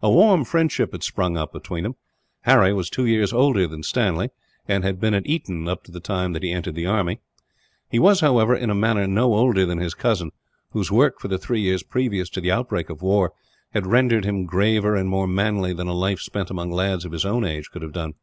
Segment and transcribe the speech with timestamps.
[0.00, 1.96] A warm friendship had sprung up between them.
[2.42, 4.28] Harry was two years older than Stanley,
[4.68, 7.18] and had been at Eton up to the time that he entered the army.
[7.90, 10.30] He was, however, in manner no older than his cousin;
[10.70, 13.32] whose work, for the three years previous to the outbreak of the war,
[13.72, 17.26] had rendered him graver and more manly than a life spent among lads of his
[17.26, 18.14] own age could have done.